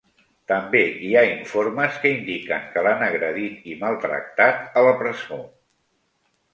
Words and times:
També 0.51 0.79
hi 1.07 1.11
ha 1.19 1.23
informes 1.27 1.99
que 2.07 2.15
indiquen 2.15 2.67
que 2.73 2.85
l'han 2.89 3.05
agredit 3.11 3.71
i 3.75 3.79
maltractat 3.87 4.69
a 4.83 4.89
la 4.91 4.99
presó. 5.07 5.43